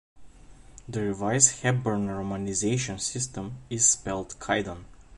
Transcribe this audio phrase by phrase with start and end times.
[0.89, 4.85] The revised Hepburn romanization system is spelled kaidan.